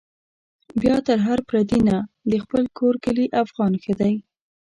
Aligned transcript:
بيا 0.81 0.95
تر 1.07 1.17
هر 1.27 1.39
پردي 1.49 1.79
نه، 1.89 1.97
د 2.31 2.33
خپل 2.43 2.63
کور 2.77 2.93
کلي 3.05 3.25
افغان 3.43 3.73
ښه 3.83 3.93
دی 3.99 4.13